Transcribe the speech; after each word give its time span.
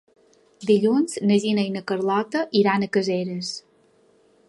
Dilluns 0.69 1.19
na 1.31 1.37
Gina 1.45 1.67
i 1.69 1.73
na 1.75 1.85
Carlota 1.91 2.43
iran 2.63 2.87
a 2.87 2.91
Caseres. 2.99 3.57